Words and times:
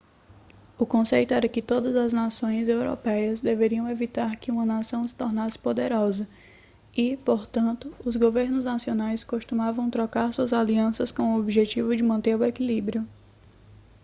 o 0.79 0.83
conceito 0.83 1.31
era 1.31 1.47
que 1.47 1.61
todas 1.61 1.95
as 1.95 2.11
nações 2.11 2.67
europeias 2.67 3.39
deveriam 3.39 3.87
evitar 3.87 4.35
que 4.35 4.49
uma 4.49 4.65
nação 4.65 5.07
se 5.07 5.13
tornasse 5.13 5.59
poderosa 5.59 6.27
e 6.91 7.15
portanto 7.17 7.93
os 8.03 8.15
governos 8.15 8.65
nacionais 8.65 9.23
costumavam 9.23 9.91
trocar 9.91 10.33
suas 10.33 10.53
alianças 10.53 11.11
com 11.11 11.35
o 11.35 11.39
objetivo 11.39 11.95
de 11.95 12.01
manter 12.01 12.35
o 12.35 12.43
equilíbrio 12.43 13.07